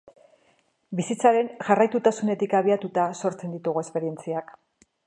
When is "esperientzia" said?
3.89-4.45